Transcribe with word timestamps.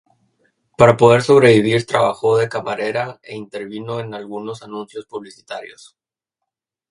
Para 0.79 0.97
poder 0.97 1.21
sobrevivir 1.21 1.85
trabajó 1.85 2.35
de 2.35 2.49
camarera 2.49 3.19
e 3.21 3.35
intervino 3.35 3.99
en 3.99 4.15
algunos 4.15 4.63
anuncios 4.63 5.05
publicitarios. 5.05 5.95